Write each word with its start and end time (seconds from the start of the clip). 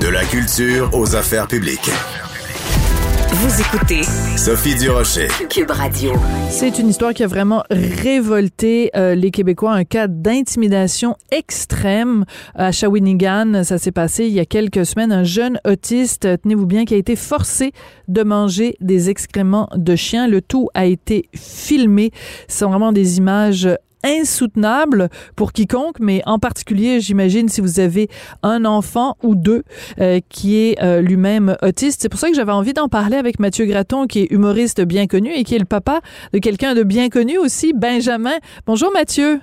De 0.00 0.08
la 0.08 0.24
culture 0.24 0.88
aux 0.94 1.14
affaires 1.14 1.46
publiques. 1.46 1.90
Vous 3.32 3.60
écoutez 3.60 4.02
Sophie 4.36 4.74
Durocher. 4.74 5.28
Cube 5.50 5.70
Radio. 5.70 6.12
C'est 6.48 6.78
une 6.78 6.88
histoire 6.88 7.12
qui 7.12 7.22
a 7.22 7.26
vraiment 7.26 7.64
révolté 7.70 8.90
euh, 8.96 9.14
les 9.14 9.30
Québécois, 9.30 9.72
un 9.72 9.84
cas 9.84 10.08
d'intimidation 10.08 11.16
extrême 11.30 12.24
à 12.54 12.72
Shawinigan. 12.72 13.62
Ça 13.62 13.76
s'est 13.76 13.92
passé 13.92 14.24
il 14.24 14.32
y 14.32 14.40
a 14.40 14.46
quelques 14.46 14.86
semaines. 14.86 15.12
Un 15.12 15.24
jeune 15.24 15.60
autiste, 15.66 16.26
tenez-vous 16.42 16.66
bien, 16.66 16.86
qui 16.86 16.94
a 16.94 16.96
été 16.96 17.14
forcé 17.14 17.72
de 18.08 18.22
manger 18.22 18.76
des 18.80 19.10
excréments 19.10 19.68
de 19.74 19.96
chien. 19.96 20.28
Le 20.28 20.40
tout 20.40 20.68
a 20.72 20.86
été 20.86 21.28
filmé. 21.34 22.10
Ce 22.48 22.60
sont 22.60 22.70
vraiment 22.70 22.92
des 22.92 23.18
images 23.18 23.68
insoutenable 24.04 25.08
pour 25.36 25.52
quiconque, 25.52 26.00
mais 26.00 26.22
en 26.26 26.38
particulier, 26.38 27.00
j'imagine, 27.00 27.48
si 27.48 27.60
vous 27.60 27.80
avez 27.80 28.08
un 28.42 28.64
enfant 28.64 29.16
ou 29.22 29.34
deux 29.34 29.62
euh, 30.00 30.20
qui 30.28 30.56
est 30.56 30.82
euh, 30.82 31.00
lui-même 31.00 31.56
autiste. 31.62 32.02
C'est 32.02 32.08
pour 32.08 32.20
ça 32.20 32.28
que 32.28 32.34
j'avais 32.34 32.52
envie 32.52 32.72
d'en 32.72 32.88
parler 32.88 33.16
avec 33.16 33.38
Mathieu 33.38 33.66
Graton, 33.66 34.06
qui 34.06 34.20
est 34.20 34.30
humoriste 34.30 34.80
bien 34.82 35.06
connu 35.06 35.32
et 35.32 35.44
qui 35.44 35.54
est 35.54 35.58
le 35.58 35.64
papa 35.64 36.00
de 36.32 36.38
quelqu'un 36.38 36.74
de 36.74 36.82
bien 36.82 37.08
connu 37.08 37.38
aussi, 37.38 37.72
Benjamin. 37.72 38.36
Bonjour 38.66 38.90
Mathieu. 38.92 39.40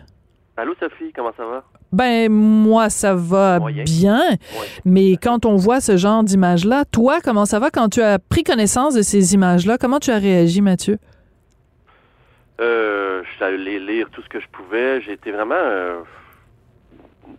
Allô 0.57 0.73
Sophie, 0.79 1.11
comment 1.15 1.31
ça 1.37 1.45
va? 1.45 1.63
Ben 1.93 2.29
moi 2.29 2.89
ça 2.89 3.13
va 3.13 3.59
bien, 3.85 4.21
mais 4.83 5.13
quand 5.15 5.45
on 5.45 5.55
voit 5.55 5.79
ce 5.79 5.95
genre 5.95 6.23
d'image-là, 6.23 6.83
toi 6.91 7.19
comment 7.23 7.45
ça 7.45 7.59
va 7.59 7.69
quand 7.69 7.87
tu 7.89 8.01
as 8.01 8.19
pris 8.19 8.43
connaissance 8.43 8.95
de 8.95 9.01
ces 9.01 9.35
images-là? 9.35 9.77
Comment 9.77 9.99
tu 9.99 10.11
as 10.11 10.17
réagi, 10.17 10.61
Mathieu? 10.61 10.97
Euh, 12.59 13.23
je 13.23 13.29
suis 13.35 13.43
allé 13.43 13.79
lire 13.79 14.09
tout 14.11 14.21
ce 14.21 14.29
que 14.29 14.39
je 14.39 14.47
pouvais. 14.47 15.01
J'ai 15.01 15.13
été 15.13 15.31
vraiment 15.31 15.55
euh, 15.55 15.99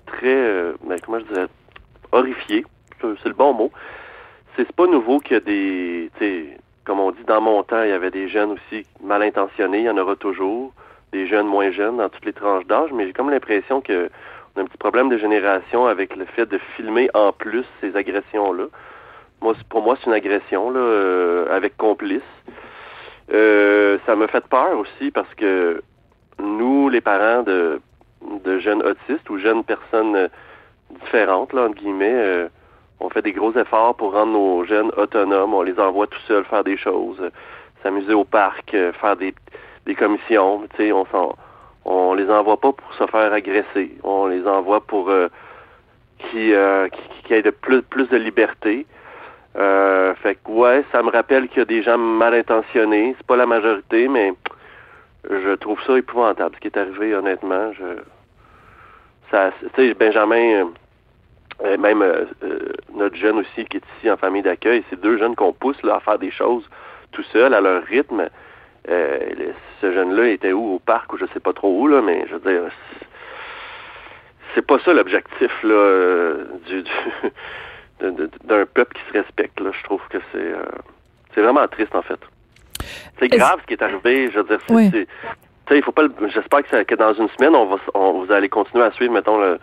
très, 0.06 0.26
euh, 0.26 0.72
ben, 0.84 0.98
comment 1.04 1.18
je 1.20 1.24
dirais, 1.24 1.46
horrifié. 2.12 2.64
C'est 3.00 3.28
le 3.28 3.34
bon 3.34 3.52
mot. 3.52 3.73
C'est 4.56 4.70
pas 4.73 4.87
nouveau 4.87 5.20
qu'il 5.20 5.34
y 5.34 5.37
a 5.37 5.40
des, 5.40 6.10
comme 6.84 7.01
on 7.01 7.12
dit, 7.12 7.23
dans 7.26 7.40
mon 7.40 7.62
temps, 7.62 7.82
il 7.82 7.90
y 7.90 7.93
avait 7.93 8.10
des 8.10 8.28
jeunes 8.28 8.52
aussi 8.52 8.87
mal 9.02 9.23
intentionnés. 9.23 9.78
Il 9.78 9.84
y 9.84 9.90
en 9.90 9.98
aura 9.98 10.16
toujours. 10.16 10.73
Des 11.10 11.26
jeunes 11.26 11.46
moins 11.46 11.71
jeunes 11.71 11.96
dans 11.96 12.10
toutes 12.10 12.26
les 12.26 12.34
tranches 12.34 12.66
d'âge. 12.66 12.90
Mais 12.93 13.06
j'ai 13.06 13.12
comme 13.15 13.30
l'impression 13.30 13.80
que 13.80 14.10
on 14.54 14.60
a 14.60 14.62
un 14.62 14.66
petit 14.66 14.76
problème 14.76 15.09
de 15.09 15.16
génération 15.16 15.87
avec 15.87 16.16
le 16.16 16.26
fait 16.26 16.46
de 16.46 16.59
filmer 16.76 17.09
en 17.15 17.32
plus 17.32 17.65
ces 17.80 17.96
agressions-là. 17.96 18.65
Moi, 19.40 19.54
pour 19.68 19.82
moi, 19.82 19.96
c'est 19.96 20.06
une 20.06 20.15
agression 20.15 20.71
là, 20.71 20.80
euh, 20.80 21.54
avec 21.54 21.76
complice. 21.76 22.21
Euh, 23.32 23.98
ça 24.07 24.16
m'a 24.16 24.29
fait 24.29 24.46
peur 24.46 24.79
aussi 24.79 25.10
parce 25.10 25.32
que 25.34 25.82
nous, 26.38 26.88
les 26.88 27.01
parents 27.01 27.43
de, 27.43 27.80
jeunes 28.59 28.82
autistes 28.82 29.29
ou 29.29 29.38
jeunes 29.38 29.65
personnes 29.65 30.29
différentes, 31.02 31.52
là, 31.52 31.65
entre 31.65 31.74
guillemets, 31.74 32.12
euh, 32.12 32.49
on 33.01 33.10
fait 33.10 33.23
des 33.23 33.32
gros 33.32 33.52
efforts 33.52 33.95
pour 33.96 34.12
rendre 34.12 34.32
nos 34.32 34.65
jeunes 34.65 34.90
autonomes. 34.96 35.54
On 35.54 35.62
les 35.62 35.79
envoie 35.79 36.06
tout 36.06 36.21
seuls 36.26 36.45
faire 36.45 36.65
des 36.65 36.76
choses, 36.76 37.30
s'amuser 37.82 38.15
au 38.15 38.24
parc, 38.24 38.74
euh, 38.74 38.93
faire 38.95 39.16
des, 39.16 39.34
des 39.87 39.95
commissions. 39.95 40.62
On 40.79 41.06
s'en, 41.06 41.37
on 41.84 42.15
les 42.15 42.29
envoie 42.30 42.60
pas 42.60 42.73
pour 42.73 42.95
se 42.95 43.06
faire 43.06 43.32
agresser. 43.32 43.96
On 44.02 44.26
les 44.26 44.46
envoie 44.46 44.80
pour 44.80 45.10
euh, 45.10 45.29
qui, 46.18 46.52
euh, 46.52 46.88
qui, 46.88 47.02
qui 47.24 47.34
aient 47.34 47.43
de 47.43 47.51
plus 47.51 48.09
de 48.09 48.16
liberté. 48.16 48.87
Euh, 49.57 50.15
fait 50.16 50.37
que 50.37 50.51
ouais, 50.51 50.85
ça 50.93 51.02
me 51.02 51.10
rappelle 51.10 51.49
qu'il 51.49 51.59
y 51.59 51.63
a 51.63 51.65
des 51.65 51.82
gens 51.82 51.99
mal 51.99 52.35
intentionnés. 52.35 53.15
C'est 53.16 53.27
pas 53.27 53.37
la 53.37 53.46
majorité, 53.46 54.09
mais 54.09 54.32
je 55.29 55.55
trouve 55.57 55.82
ça 55.85 55.96
épouvantable 55.96 56.55
ce 56.57 56.60
qui 56.60 56.68
est 56.68 56.77
arrivé, 56.77 57.15
honnêtement. 57.15 57.73
Je 57.73 57.85
ça 59.30 59.51
tu 59.60 59.68
sais, 59.77 59.95
Benjamin 59.95 60.71
euh, 61.65 61.77
même 61.77 62.02
euh, 62.02 62.24
notre 62.95 63.16
jeune 63.16 63.38
aussi 63.38 63.65
qui 63.66 63.79
est 63.79 63.82
ici 63.99 64.10
en 64.10 64.16
famille 64.16 64.43
d'accueil, 64.43 64.84
c'est 64.88 65.00
deux 65.00 65.19
jeunes 65.19 65.34
qu'on 65.34 65.53
pousse 65.53 65.77
à 65.84 66.00
faire 66.00 66.19
des 66.19 66.31
choses 66.31 66.65
tout 67.12 67.25
seul 67.25 67.53
à 67.53 67.60
leur 67.60 67.83
rythme. 67.84 68.28
ce 68.87 69.93
jeune-là 69.93 70.28
était 70.28 70.53
où 70.53 70.77
au 70.77 70.78
parc 70.78 71.12
ou 71.12 71.19
je 71.19 71.27
sais 71.34 71.41
pas 71.41 71.53
trop 71.53 71.81
où 71.81 71.89
là, 71.89 72.01
mais 72.01 72.27
je 72.28 72.37
veux 72.37 72.51
dire 72.51 72.71
c'est 74.55 74.67
pas 74.67 74.78
ça 74.81 74.93
l'objectif 74.93 75.51
là 75.62 76.34
du 76.67 76.84
d'un 78.00 78.66
peuple 78.66 78.97
qui 78.97 79.03
se 79.12 79.19
respecte. 79.19 79.60
Là. 79.60 79.70
Je 79.72 79.84
trouve 79.84 80.00
que 80.10 80.19
c'est 80.32 80.38
euh, 80.38 80.64
c'est 81.34 81.42
vraiment 81.42 81.66
triste 81.69 81.94
en 81.94 82.03
fait. 82.03 82.20
C'est 83.19 83.28
grave 83.28 83.59
ce 83.62 83.66
qui 83.66 83.75
est 83.75 83.82
arrivé. 83.82 84.31
Je 84.32 84.38
veux 84.38 84.44
dire, 84.44 84.59
c'est, 84.69 85.76
il 85.76 85.82
faut 85.82 85.92
pas. 85.92 86.03
J'espère 86.32 86.62
que, 86.62 86.82
que, 86.82 86.94
dans 86.94 87.12
une 87.12 87.28
semaine, 87.36 87.54
on 87.54 87.66
va, 87.66 87.76
on, 87.94 88.25
vous 88.25 88.32
allez 88.32 88.48
continuer 88.48 88.84
à 88.84 88.92
suivre, 88.92 89.12
mettons, 89.12 89.38
le, 89.38 89.59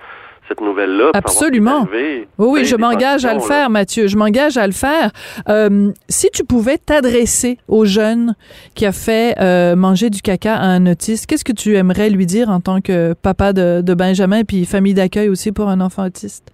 cette 0.47 0.61
nouvelle-là. 0.61 1.11
Absolument. 1.13 1.87
Oui, 1.91 2.27
oui, 2.37 2.65
je 2.65 2.75
m'engage 2.75 3.25
à 3.25 3.33
le 3.33 3.39
faire, 3.39 3.69
Mathieu. 3.69 4.07
Je 4.07 4.17
m'engage 4.17 4.57
à 4.57 4.67
le 4.67 4.73
faire. 4.73 5.11
Euh, 5.49 5.91
si 6.07 6.29
tu 6.31 6.43
pouvais 6.43 6.77
t'adresser 6.77 7.57
au 7.67 7.85
jeune 7.85 8.35
qui 8.75 8.85
a 8.85 8.91
fait 8.91 9.35
euh, 9.39 9.75
manger 9.75 10.09
du 10.09 10.21
caca 10.21 10.55
à 10.55 10.65
un 10.65 10.85
autiste, 10.85 11.25
qu'est-ce 11.25 11.45
que 11.45 11.53
tu 11.53 11.75
aimerais 11.75 12.09
lui 12.09 12.25
dire 12.25 12.49
en 12.49 12.59
tant 12.59 12.81
que 12.81 13.13
papa 13.13 13.53
de, 13.53 13.81
de 13.81 13.93
Benjamin 13.93 14.43
puis 14.43 14.65
famille 14.65 14.93
d'accueil 14.93 15.29
aussi 15.29 15.51
pour 15.51 15.69
un 15.69 15.81
enfant 15.81 16.05
autiste? 16.05 16.51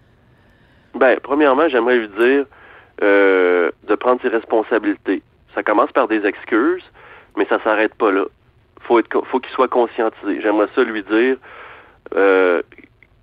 Ben, 0.96 1.20
premièrement, 1.22 1.68
j'aimerais 1.70 1.98
lui 1.98 2.08
dire 2.10 2.46
euh, 3.02 3.72
de 3.88 3.96
prendre 3.96 4.22
ses 4.22 4.28
responsabilités. 4.28 5.22
Ça 5.56 5.64
commence 5.64 5.92
par 5.92 6.08
des 6.08 6.26
excuses, 6.26 6.84
mais 7.36 7.46
ça 7.46 7.60
s'arrête 7.64 7.96
pas 7.96 8.12
là. 8.12 8.26
Faut 8.82 9.02
faut 9.26 9.40
qu'il 9.40 9.52
soit 9.54 9.68
conscientisé. 9.68 10.42
J'aimerais 10.42 10.68
ça 10.76 10.84
lui 10.84 11.04
dire 11.04 11.38
euh, 12.16 12.62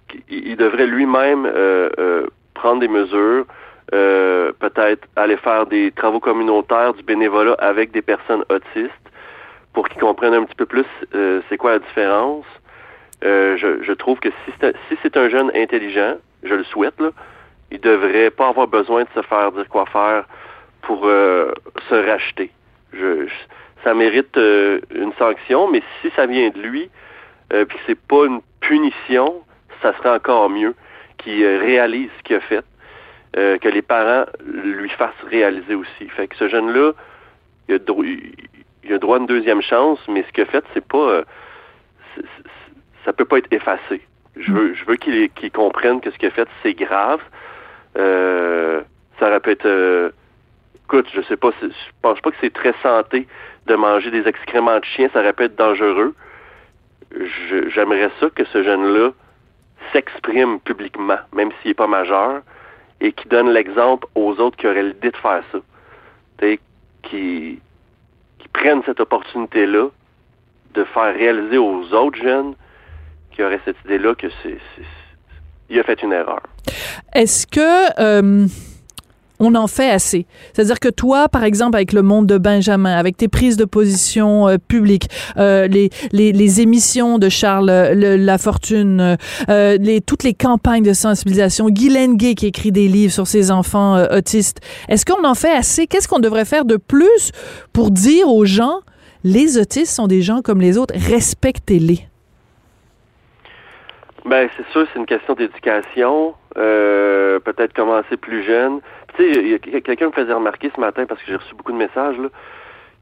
qu'il 0.09 0.56
devrait 0.56 0.87
lui-même 0.87 1.47
euh, 1.47 2.27
prendre 2.55 2.81
des 2.81 2.89
mesures, 2.89 3.47
peut-être 3.91 5.06
aller 5.17 5.37
faire 5.37 5.67
des 5.67 5.93
travaux 5.93 6.21
communautaires, 6.21 6.95
du 6.95 7.03
bénévolat 7.03 7.55
avec 7.59 7.93
des 7.93 8.03
personnes 8.03 8.45
autistes, 8.49 8.93
pour 9.75 9.89
qu'ils 9.89 10.00
comprennent 10.00 10.35
un 10.35 10.45
petit 10.45 10.56
peu 10.56 10.67
plus 10.67 10.87
c'est 11.49 11.56
quoi 11.56 11.73
la 11.73 11.79
différence. 11.79 12.47
Je, 13.23 13.93
trouve 13.93 14.19
que 14.19 14.31
si 14.45 14.53
c'est 14.61 14.75
si 14.89 15.19
un 15.19 15.29
jeune 15.29 15.50
intelligent, 15.55 16.17
je 16.43 16.55
le 16.55 16.65
souhaite 16.65 16.99
là 17.00 17.11
il 17.71 17.81
devrait 17.81 18.31
pas 18.31 18.49
avoir 18.49 18.67
besoin 18.67 19.03
de 19.03 19.09
se 19.15 19.23
faire 19.23 19.53
dire 19.53 19.69
quoi 19.69 19.87
faire 19.87 20.25
pour 20.83 21.06
euh, 21.06 21.53
se 21.89 21.95
racheter. 21.95 22.51
Ça 23.84 23.95
mérite 23.95 24.37
euh, 24.37 24.81
une 24.95 25.12
sanction, 25.15 25.71
mais 25.71 25.83
si 26.01 26.11
ça 26.17 26.27
vient 26.27 26.51
de 26.51 26.59
lui, 26.59 26.91
euh, 27.53 27.65
puis 27.65 27.79
que 27.79 27.84
c'est 27.87 28.01
pas 28.01 28.27
une 28.27 28.41
punition, 28.61 29.43
ça 29.83 29.97
serait 29.97 30.11
encore 30.11 30.51
mieux 30.51 30.75
qu'il 31.19 31.43
euh, 31.45 31.59
réalise 31.59 32.11
ce 32.19 32.23
qu'il 32.25 32.37
a 32.37 32.41
fait, 32.41 32.65
que 33.34 33.69
les 33.69 33.83
parents 33.83 34.25
lui 34.45 34.89
fassent 34.89 35.12
réaliser 35.31 35.75
aussi. 35.75 36.09
Fait 36.09 36.27
que 36.27 36.35
ce 36.37 36.49
jeune-là, 36.49 36.93
il 37.69 37.77
a, 37.77 37.79
droit, 37.79 38.05
il 38.05 38.93
a 38.93 38.99
droit 38.99 39.17
à 39.17 39.21
une 39.21 39.27
deuxième 39.27 39.62
chance, 39.62 40.00
mais 40.09 40.25
ce 40.25 40.33
qu'il 40.33 40.43
a 40.43 40.47
fait, 40.47 40.65
c'est 40.75 40.85
pas, 40.85 41.23
ça 43.05 43.12
peut 43.12 43.27
pas 43.27 43.39
être 43.39 43.53
effacé. 43.53 44.00
Je 44.37 44.50
veux, 44.50 44.75
je 44.75 44.85
veux 44.87 44.97
qu'il 44.97 45.31
qu 45.31 45.50
comprenne 45.50 46.00
que 46.00 46.11
ce 46.11 46.19
qu'il 46.19 46.29
a 46.29 46.33
fait, 46.33 46.49
c'est 46.62 46.75
grave, 46.75 47.21
ça 47.94 49.26
aurait 49.26 49.41
pu 49.41 49.50
être... 49.50 49.66
Euh, 49.66 50.10
écoute, 50.84 51.06
je 51.15 51.21
sais 51.22 51.37
pas, 51.37 51.50
je 51.60 51.69
pense 52.03 52.21
pas 52.21 52.31
que 52.31 52.37
c'est 52.41 52.53
très 52.53 52.75
santé 52.82 53.26
de 53.66 53.75
manger 53.75 54.10
des 54.10 54.26
excréments 54.26 54.78
de 54.78 54.84
chien, 54.84 55.09
ça 55.12 55.21
aurait 55.21 55.32
pu 55.32 55.44
être 55.44 55.56
dangereux. 55.56 56.15
J'aimerais 57.69 58.10
ça 58.21 58.31
que 58.31 58.44
ce 58.44 58.62
jeune-là 58.62 59.10
s'exprime 59.93 60.60
publiquement, 60.60 61.19
même 61.32 61.50
s'il 61.60 61.71
n'est 61.71 61.75
pas 61.75 61.87
majeur, 61.87 62.43
et 63.00 63.12
qui 63.12 63.28
donne 63.28 63.50
l'exemple 63.50 64.06
aux 64.15 64.34
autres 64.41 64.56
qui 64.56 64.66
auraient 64.66 64.82
l'idée 64.82 65.10
de 65.10 65.16
faire 65.16 65.43
ça. 65.53 65.59
Qui, 67.03 67.60
qui 68.38 68.49
prennent 68.53 68.82
cette 68.84 69.00
opportunité-là 69.00 69.88
de 70.75 70.84
faire 70.84 71.15
réaliser 71.15 71.59
aux 71.59 71.93
autres 71.94 72.19
jeunes 72.19 72.55
qui 73.32 73.43
auraient 73.43 73.60
cette 73.65 73.76
idée-là 73.84 74.15
que 74.15 74.26
c'est 74.43 74.59
il 75.70 75.78
a 75.78 75.82
fait 75.82 76.03
une 76.03 76.12
erreur. 76.12 76.41
Est-ce 77.19 77.49
que 77.49 78.00
euh, 78.00 78.47
on 79.41 79.56
en 79.56 79.67
fait 79.67 79.91
assez? 79.91 80.25
C'est-à-dire 80.53 80.79
que 80.79 80.88
toi, 80.88 81.29
par 81.29 81.43
exemple, 81.43 81.75
avec 81.75 81.93
le 81.93 82.03
monde 82.03 82.29
de 82.29 82.38
Benjamin, 82.38 82.97
avec 82.97 83.17
tes 83.17 83.26
prises 83.26 83.56
de 83.56 83.65
position 83.65 84.47
euh, 84.47 84.56
publiques, 84.56 85.09
euh, 85.37 85.67
les, 85.67 85.91
les, 86.12 86.31
les, 86.31 86.61
émissions 86.61 87.19
de 87.19 87.29
Charles 87.29 87.73
le, 87.93 88.15
Lafortune, 88.15 89.17
euh, 89.49 89.76
les, 89.79 90.00
toutes 90.00 90.23
les 90.23 90.32
campagnes 90.32 90.85
de 90.85 90.93
sensibilisation, 90.93 91.70
Guylaine 91.70 92.17
Gay 92.17 92.37
qui 92.37 92.47
écrit 92.47 92.70
des 92.70 92.87
livres 92.87 93.12
sur 93.12 93.26
ses 93.26 93.50
enfants 93.50 93.97
euh, 93.97 94.17
autistes, 94.17 94.61
est-ce 94.88 95.05
qu'on 95.05 95.25
en 95.25 95.35
fait 95.35 95.50
assez? 95.50 95.88
Qu'est-ce 95.88 96.06
qu'on 96.06 96.21
devrait 96.21 96.44
faire 96.44 96.64
de 96.64 96.76
plus 96.76 97.32
pour 97.73 97.91
dire 97.91 98.29
aux 98.29 98.44
gens, 98.44 98.79
les 99.25 99.59
autistes 99.59 99.93
sont 99.93 100.06
des 100.06 100.23
gens 100.23 100.41
comme 100.41 100.61
les 100.61 100.79
autres, 100.79 100.94
respectez-les? 100.97 102.07
Ben, 104.28 104.50
c'est 104.58 104.66
sûr, 104.72 104.86
c'est 104.92 104.98
une 104.98 105.06
question 105.06 105.32
d'éducation. 105.32 106.34
Euh, 106.58 107.40
peut-être 107.40 107.72
commencer 107.72 108.19
plus 108.19 108.42
jeune. 108.42 108.80
Tu 109.16 109.32
sais, 109.32 109.80
quelqu'un 109.80 110.08
me 110.08 110.12
faisait 110.12 110.34
remarquer 110.34 110.70
ce 110.75 110.78
matin, 110.78 111.06
parce 111.06 111.19
que 111.22 111.28
j'ai 111.28 111.36
reçu 111.36 111.54
beaucoup 111.54 111.72
de 111.72 111.78
messages, 111.78 112.19
là, 112.19 112.28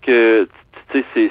que, 0.03 0.49
tu 0.93 1.01
sais, 1.01 1.31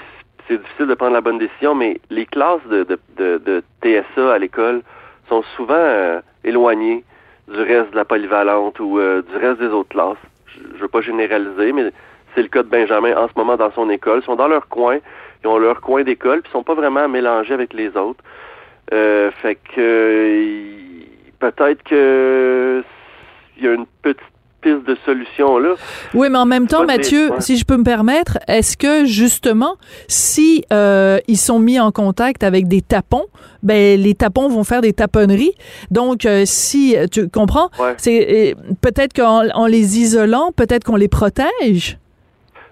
c'est, 0.50 0.58
difficile 0.58 0.88
de 0.88 0.94
prendre 0.96 1.14
la 1.14 1.22
bonne 1.22 1.38
décision, 1.38 1.76
mais 1.76 2.02
les 2.10 2.26
classes 2.26 2.66
de, 2.68 3.64
TSA 3.82 4.34
à 4.34 4.38
l'école 4.38 4.82
sont 5.30 5.44
souvent 5.56 5.74
euh, 5.76 6.20
éloignées 6.44 7.06
du 7.48 7.62
reste 7.62 7.92
de 7.92 7.96
la 7.96 8.04
polyvalente 8.04 8.78
ou 8.82 9.00
du 9.00 9.38
reste 9.38 9.62
des 9.62 9.68
autres 9.68 9.90
classes. 9.90 10.18
Je, 10.48 10.60
je 10.76 10.82
veux 10.82 10.90
pas 10.90 11.02
généraliser, 11.02 11.72
mais 11.72 11.94
c'est 12.36 12.42
le 12.42 12.50
cas 12.50 12.64
de 12.64 12.68
Benjamin 12.68 13.16
en 13.16 13.30
ce 13.30 13.34
moment 13.38 13.56
dans 13.56 13.72
son 13.72 13.90
école. 13.90 14.20
Ils 14.22 14.26
sont 14.26 14.36
dans 14.36 14.50
leur 14.50 14.68
coin, 14.68 14.98
ils 15.42 15.48
ont 15.48 15.58
leur 15.58 15.80
coin 15.80 16.04
d'école, 16.04 16.42
puis 16.42 16.50
ils 16.50 16.58
sont 16.58 16.64
pas 16.64 16.74
vraiment 16.74 17.08
mélangés 17.08 17.54
avec 17.54 17.74
les 17.74 17.96
autres. 17.96 18.22
Euh, 18.94 19.32
fait 19.42 19.58
que 19.76 20.42
peut-être 21.40 21.84
que 21.84 22.84
il 23.58 23.64
y 23.64 23.68
a 23.68 23.74
une 23.74 23.86
petite 24.02 24.22
piste 24.62 24.86
de 24.86 24.98
solution 25.06 25.58
là. 25.58 25.76
Oui, 26.14 26.28
mais 26.30 26.38
en 26.38 26.46
même 26.46 26.68
temps, 26.68 26.86
Mathieu, 26.86 27.30
si 27.40 27.58
je 27.58 27.66
peux 27.66 27.78
me 27.78 27.84
permettre, 27.84 28.38
est-ce 28.48 28.78
que 28.78 29.06
justement, 29.06 29.76
si 30.08 30.64
euh, 30.74 31.20
ils 31.28 31.38
sont 31.38 31.60
mis 31.60 31.80
en 31.80 31.92
contact 31.92 32.44
avec 32.44 32.68
des 32.68 32.82
tapons, 32.82 33.26
ben 33.64 34.00
les 34.00 34.14
tapons 34.14 34.50
vont 34.50 34.64
faire 34.64 34.82
des 34.82 34.94
taponneries. 34.94 35.56
Donc, 35.92 36.26
euh, 36.26 36.44
si 36.46 36.96
tu 37.12 37.30
comprends, 37.30 37.70
c'est 37.98 38.56
peut-être 38.82 39.14
qu'en 39.14 39.66
les 39.66 40.00
isolant, 40.00 40.52
peut-être 40.56 40.84
qu'on 40.84 40.96
les 40.96 41.08
protège? 41.08 41.98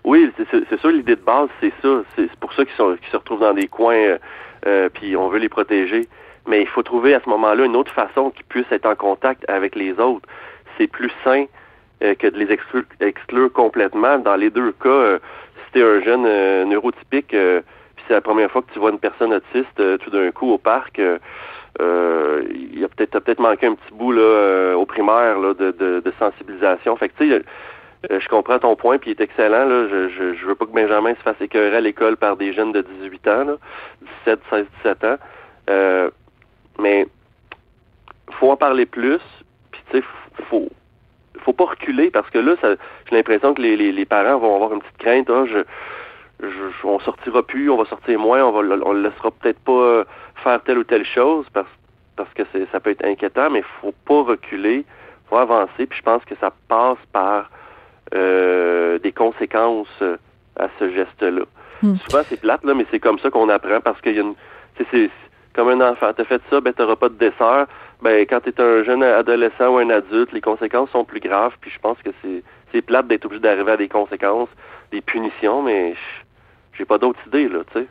Oui, 0.03 0.29
c'est 0.37 0.81
ça 0.81 0.91
l'idée 0.91 1.15
de 1.15 1.21
base, 1.21 1.47
c'est 1.61 1.71
ça. 1.81 2.03
C'est 2.15 2.35
pour 2.35 2.51
ça 2.53 2.65
qu'ils 2.65 2.75
se 2.75 3.15
retrouvent 3.15 3.39
dans 3.39 3.53
des 3.53 3.67
coins, 3.67 3.95
euh, 3.95 4.17
euh, 4.67 4.89
puis 4.93 5.15
on 5.15 5.29
veut 5.29 5.39
les 5.39 5.49
protéger. 5.49 6.07
Mais 6.45 6.61
il 6.61 6.67
faut 6.67 6.83
trouver 6.83 7.13
à 7.13 7.21
ce 7.21 7.29
moment-là 7.29 7.63
une 7.63 7.77
autre 7.77 7.93
façon 7.93 8.31
qu'ils 8.31 8.43
puissent 8.45 8.71
être 8.71 8.85
en 8.85 8.95
contact 8.95 9.49
avec 9.49 9.75
les 9.75 9.93
autres. 9.99 10.27
C'est 10.77 10.87
plus 10.87 11.11
sain 11.23 11.45
euh, 12.03 12.15
que 12.15 12.27
de 12.27 12.37
les 12.37 12.57
exclure, 12.99 13.53
complètement. 13.53 14.17
Dans 14.19 14.35
les 14.35 14.49
deux 14.49 14.73
cas, 14.73 15.19
si 15.55 15.71
tu 15.71 15.79
es 15.79 15.83
un 15.83 16.01
jeune 16.01 16.23
neurotypique, 16.67 17.29
puis 17.29 18.03
c'est 18.05 18.13
la 18.13 18.21
première 18.21 18.51
fois 18.51 18.61
que 18.61 18.73
tu 18.73 18.79
vois 18.79 18.91
une 18.91 18.99
personne 18.99 19.33
autiste 19.33 19.99
tout 19.99 20.09
d'un 20.09 20.31
coup 20.31 20.51
au 20.51 20.57
parc, 20.57 20.99
il 20.99 22.79
y 22.79 22.83
a 22.83 22.89
peut-être 22.89 23.19
peut-être 23.19 23.39
manqué 23.39 23.67
un 23.67 23.75
petit 23.75 23.93
bout 23.93 24.11
là 24.11 24.75
au 24.75 24.85
primaire 24.85 25.39
là, 25.39 25.53
de, 25.53 25.71
de, 25.71 26.01
de 26.01 26.13
sensibilisation. 26.19 26.97
Fait 26.97 27.07
que 27.07 27.13
tu 27.17 27.29
sais, 27.29 27.41
euh, 28.11 28.19
je 28.19 28.27
comprends 28.27 28.59
ton 28.59 28.75
point, 28.75 28.97
puis 28.97 29.11
il 29.11 29.19
est 29.19 29.23
excellent. 29.23 29.65
Là. 29.65 29.87
Je, 29.89 30.09
je, 30.09 30.33
je 30.33 30.45
veux 30.45 30.55
pas 30.55 30.65
que 30.65 30.71
Benjamin 30.71 31.15
se 31.15 31.21
fasse 31.21 31.39
écœurer 31.39 31.77
à 31.77 31.81
l'école 31.81 32.17
par 32.17 32.37
des 32.37 32.53
jeunes 32.53 32.71
de 32.71 32.81
18 32.81 33.27
ans, 33.27 33.43
là, 33.45 33.55
17, 34.25 34.39
16, 34.49 34.65
17 34.83 35.03
ans. 35.05 35.17
Euh, 35.69 36.09
mais 36.79 37.07
faut 38.31 38.51
en 38.51 38.57
parler 38.57 38.85
plus. 38.85 39.21
Puis 39.71 39.81
tu 39.91 39.97
sais, 39.97 40.03
faut 40.49 40.69
faut 41.39 41.53
pas 41.53 41.65
reculer 41.65 42.09
parce 42.09 42.29
que 42.29 42.39
là, 42.39 42.55
j'ai 42.61 43.15
l'impression 43.15 43.53
que 43.53 43.61
les, 43.61 43.75
les, 43.75 43.91
les, 43.91 44.05
parents 44.05 44.37
vont 44.37 44.55
avoir 44.55 44.73
une 44.73 44.79
petite 44.79 44.97
crainte. 44.97 45.29
Ah, 45.29 45.43
je, 45.45 45.59
je, 46.41 46.87
on 46.87 46.99
sortira 46.99 47.43
plus, 47.43 47.69
on 47.69 47.77
va 47.77 47.85
sortir 47.85 48.17
moins, 48.17 48.43
on 48.43 48.51
va 48.51 48.75
on 48.85 48.93
le 48.93 49.01
laissera 49.01 49.31
peut-être 49.31 49.59
pas 49.59 50.03
faire 50.41 50.63
telle 50.63 50.77
ou 50.77 50.83
telle 50.85 51.05
chose 51.05 51.45
parce 51.53 51.67
parce 52.15 52.31
que 52.33 52.43
ça 52.71 52.79
peut 52.79 52.91
être 52.91 53.05
inquiétant, 53.05 53.49
mais 53.49 53.63
faut 53.81 53.93
pas 54.05 54.21
reculer, 54.21 54.85
faut 55.29 55.37
avancer. 55.37 55.85
Puis 55.85 55.97
je 55.97 56.03
pense 56.03 56.23
que 56.25 56.35
ça 56.35 56.51
passe 56.67 56.99
par 57.11 57.49
euh, 58.13 58.99
des 58.99 59.11
conséquences 59.11 59.87
euh, 60.01 60.17
à 60.57 60.67
ce 60.79 60.91
geste-là. 60.91 61.43
Hmm. 61.81 61.95
Souvent, 62.07 62.23
c'est 62.29 62.39
plate, 62.39 62.63
là, 62.63 62.73
mais 62.73 62.85
c'est 62.91 62.99
comme 62.99 63.19
ça 63.19 63.29
qu'on 63.29 63.49
apprend 63.49 63.81
parce 63.81 63.99
qu'il 64.01 64.15
y 64.15 64.19
a 64.19 64.21
une. 64.21 64.35
C'est 64.91 65.09
comme 65.53 65.69
un 65.69 65.91
enfant. 65.91 66.11
T'as 66.15 66.25
fait 66.25 66.41
ça, 66.49 66.61
ben 66.61 66.73
t'auras 66.73 66.95
pas 66.95 67.09
de 67.09 67.15
dessert. 67.15 67.67
Ben 68.01 68.25
quand 68.27 68.39
t'es 68.41 68.59
un 68.59 68.83
jeune 68.83 69.03
adolescent 69.03 69.67
ou 69.67 69.77
un 69.77 69.89
adulte, 69.89 70.31
les 70.31 70.41
conséquences 70.41 70.89
sont 70.89 71.05
plus 71.05 71.19
graves. 71.19 71.53
Puis 71.61 71.71
je 71.71 71.79
pense 71.79 71.97
que 72.03 72.09
c'est 72.21 72.43
c'est 72.71 72.81
plate 72.81 73.07
d'être 73.07 73.25
obligé 73.25 73.41
d'arriver 73.41 73.71
à 73.71 73.77
des 73.77 73.87
conséquences, 73.87 74.49
des 74.91 75.01
punitions, 75.01 75.61
mais 75.61 75.93
j'ai 76.77 76.85
pas 76.85 76.97
d'autres 76.97 77.19
idées 77.27 77.47
là, 77.49 77.59
tu 77.71 77.79
sais. 77.79 77.87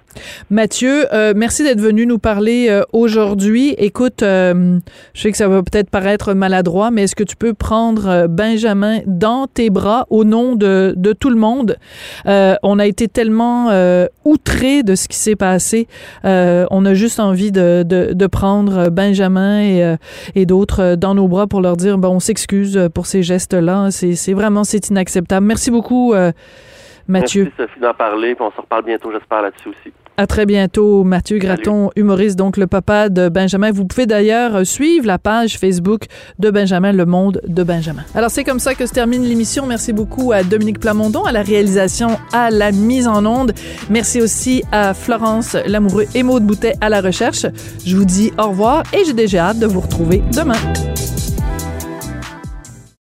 Mathieu, 0.51 1.07
euh, 1.13 1.33
merci 1.37 1.63
d'être 1.63 1.81
venu 1.81 2.05
nous 2.05 2.19
parler 2.19 2.67
euh, 2.69 2.83
aujourd'hui. 2.93 3.75
Écoute, 3.79 4.23
euh, 4.23 4.79
je 5.15 5.21
sais 5.21 5.31
que 5.31 5.37
ça 5.37 5.47
va 5.47 5.63
peut-être 5.63 5.89
paraître 5.89 6.35
maladroit, 6.35 6.91
mais 6.91 7.05
est-ce 7.05 7.15
que 7.15 7.23
tu 7.23 7.37
peux 7.37 7.55
prendre 7.55 8.27
Benjamin 8.27 8.99
dans 9.07 9.47
tes 9.47 9.71
bras 9.71 10.07
au 10.11 10.25
nom 10.25 10.57
de, 10.57 10.95
de 10.97 11.13
tout 11.13 11.31
le 11.31 11.37
monde? 11.37 11.77
On 12.25 12.79
a 12.79 12.87
été 12.87 13.09
tellement 13.09 13.71
outrés 14.25 14.83
de 14.83 14.95
ce 14.95 15.09
qui 15.09 15.17
s'est 15.17 15.37
passé. 15.37 15.87
on 16.25 16.85
a 16.85 16.95
juste 16.95 17.21
envie 17.21 17.53
de, 17.53 17.85
de, 17.85 18.27
prendre 18.27 18.89
Benjamin 18.89 19.61
et, 19.61 19.97
et 20.35 20.47
d'autres 20.47 20.97
dans 20.97 21.15
nos 21.15 21.29
bras 21.29 21.47
pour 21.47 21.61
leur 21.61 21.77
dire, 21.77 21.99
bon, 21.99 22.09
on 22.09 22.21
s'excuse 22.21 22.89
pour 22.95 23.07
ces 23.07 23.23
gestes-là. 23.23 23.91
C'est 23.91 24.33
vraiment, 24.33 24.65
c'est 24.65 24.89
inacceptable. 24.89 25.47
Merci 25.47 25.71
beaucoup. 25.71 26.15
Mathieu. 27.09 27.45
Merci 27.45 27.57
Sophie 27.57 27.81
d'en 27.81 27.95
parler, 27.95 28.35
puis 28.35 28.45
on 28.45 28.51
se 28.51 28.61
reparle 28.61 28.85
bientôt, 28.85 29.11
j'espère, 29.13 29.43
là-dessus 29.43 29.69
aussi. 29.69 29.93
À 30.19 30.27
très 30.27 30.45
bientôt, 30.45 31.05
Mathieu 31.05 31.39
Graton, 31.39 31.91
humoriste, 31.97 32.39
donc 32.39 32.59
le 32.59 32.67
papa 32.67 33.09
de 33.09 33.31
Benjamin. 33.31 33.73
Vous 33.73 33.87
pouvez 33.87 34.05
d'ailleurs 34.05 34.67
suivre 34.67 35.07
la 35.07 35.19
page 35.19 35.59
Facebook 35.59 36.03
de 36.39 36.51
Benjamin, 36.51 36.93
Le 36.93 37.07
Monde 37.07 37.41
de 37.47 37.63
Benjamin. 37.63 38.03
Alors 38.15 38.31
c'est 38.31 38.45
comme 38.45 38.59
ça 38.59 38.75
que 38.75 38.85
se 38.85 38.93
termine 38.93 39.23
l'émission. 39.23 39.65
Merci 39.67 39.95
beaucoup 39.95 40.33
à 40.33 40.43
Dominique 40.43 40.81
Plamondon, 40.81 41.25
à 41.25 41.33
la 41.33 41.43
réalisation, 41.43 42.19
à 42.35 42.51
la 42.51 42.73
mise 42.73 43.09
en 43.09 43.25
onde. 43.25 43.53
Merci 43.89 44.21
aussi 44.21 44.63
à 44.71 44.93
Florence 44.93 45.57
Lamoureux 45.67 46.05
et 46.15 46.23
Maude 46.23 46.45
Boutet 46.45 46.75
à 46.83 46.91
la 46.91 47.01
recherche. 47.01 47.47
Je 47.87 47.97
vous 47.97 48.05
dis 48.05 48.33
au 48.39 48.49
revoir 48.51 48.83
et 48.93 49.07
j'ai 49.07 49.15
déjà 49.15 49.47
hâte 49.47 49.61
de 49.61 49.67
vous 49.67 49.81
retrouver 49.81 50.23
demain. 50.37 50.59